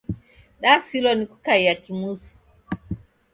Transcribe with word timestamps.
Dasilwa 0.61 1.15
ni 1.15 1.25
kukaia 1.25 1.75
kimusi 1.75 2.31